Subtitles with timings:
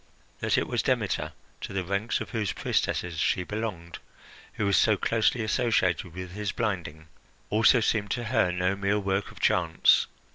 [0.39, 1.31] That it was Demeter,
[1.61, 3.99] to the ranks of whose priestesses she belonged,
[4.53, 7.07] who was so closely associated with his blinding,
[7.51, 10.07] also seemed to her no mere work of chance.